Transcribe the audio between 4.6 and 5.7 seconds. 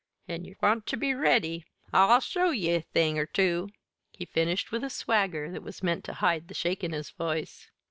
with a swagger that